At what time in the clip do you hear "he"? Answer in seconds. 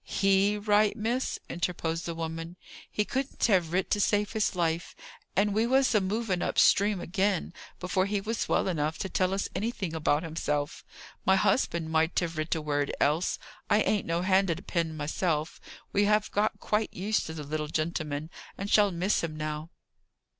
0.03-0.57, 2.91-3.05, 8.07-8.19